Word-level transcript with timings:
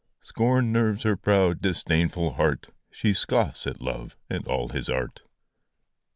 Scorn 0.21 0.71
nerves 0.71 1.03
her 1.03 1.15
proud, 1.15 1.61
disdainful 1.61 2.33
heart! 2.33 2.69
She 2.89 3.13
scoffs 3.13 3.67
at 3.67 3.81
Love 3.83 4.17
and 4.31 4.47
all 4.47 4.69
his 4.69 4.89
art 4.89 5.21